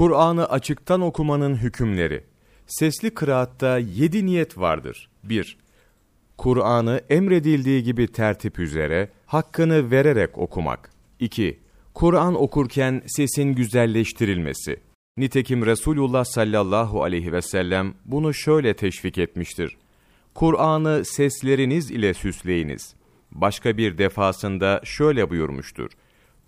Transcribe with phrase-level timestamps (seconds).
[0.00, 2.24] Kur'an'ı açıktan okumanın hükümleri.
[2.66, 5.10] Sesli kıraatta yedi niyet vardır.
[5.24, 5.58] 1.
[6.38, 10.90] Kur'an'ı emredildiği gibi tertip üzere, hakkını vererek okumak.
[11.18, 11.58] 2.
[11.94, 14.80] Kur'an okurken sesin güzelleştirilmesi.
[15.16, 19.76] Nitekim Resulullah sallallahu aleyhi ve sellem bunu şöyle teşvik etmiştir.
[20.34, 22.94] Kur'an'ı sesleriniz ile süsleyiniz.
[23.32, 25.90] Başka bir defasında şöyle buyurmuştur.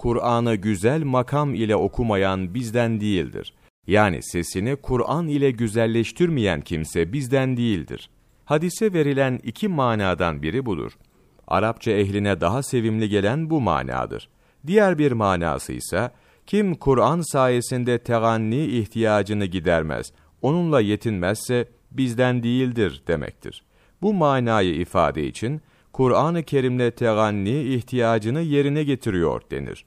[0.03, 3.55] Kur'an'ı güzel makam ile okumayan bizden değildir.
[3.87, 8.11] Yani sesini Kur'an ile güzelleştirmeyen kimse bizden değildir.
[8.45, 10.93] Hadise verilen iki manadan biri budur.
[11.49, 14.29] Arapça ehline daha sevimli gelen bu manadır.
[14.67, 16.11] Diğer bir manası ise,
[16.47, 20.13] kim Kur'an sayesinde teganni ihtiyacını gidermez,
[20.43, 23.65] onunla yetinmezse bizden değildir demektir.
[24.03, 25.61] Bu manayı ifade için,
[25.93, 29.85] Kur'an-ı Kerim'le teganni ihtiyacını yerine getiriyor denir.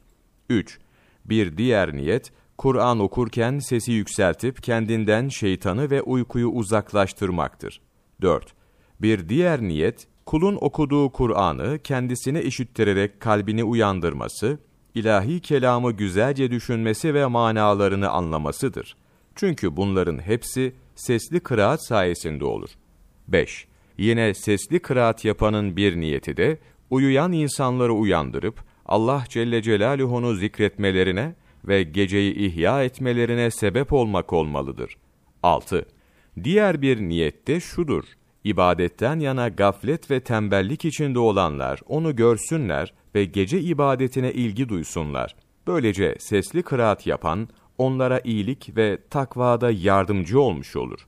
[0.49, 0.80] 3.
[1.26, 7.81] Bir diğer niyet, Kur'an okurken sesi yükseltip kendinden şeytanı ve uykuyu uzaklaştırmaktır.
[8.22, 8.53] 4.
[9.02, 14.59] Bir diğer niyet, kulun okuduğu Kur'an'ı kendisine işittirerek kalbini uyandırması,
[14.95, 18.95] ilahi kelamı güzelce düşünmesi ve manalarını anlamasıdır.
[19.36, 22.69] Çünkü bunların hepsi sesli kıraat sayesinde olur.
[23.28, 23.67] 5.
[23.97, 31.83] Yine sesli kıraat yapanın bir niyeti de, uyuyan insanları uyandırıp, Allah Celle Celaluhu'nu zikretmelerine ve
[31.83, 34.97] geceyi ihya etmelerine sebep olmak olmalıdır.
[35.44, 35.86] 6.
[36.44, 38.03] Diğer bir niyette şudur,
[38.44, 45.36] ibadetten yana gaflet ve tembellik içinde olanlar onu görsünler ve gece ibadetine ilgi duysunlar.
[45.67, 51.08] Böylece sesli kıraat yapan, onlara iyilik ve takvada yardımcı olmuş olur.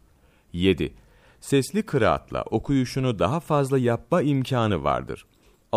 [0.53, 0.93] 7.
[1.39, 5.25] Sesli kıraatla okuyuşunu daha fazla yapma imkanı vardır.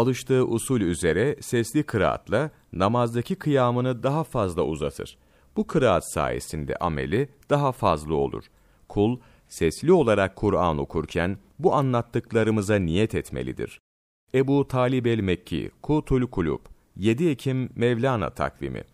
[0.00, 5.18] Alıştığı usul üzere sesli kıraatla namazdaki kıyamını daha fazla uzatır.
[5.56, 8.44] Bu kıraat sayesinde ameli daha fazla olur.
[8.88, 13.80] Kul, sesli olarak Kur'an okurken bu anlattıklarımıza niyet etmelidir.
[14.34, 16.60] Ebu Talib el-Mekki, Kutul Kulub,
[16.96, 18.84] 7 Ekim Mevlana takvimi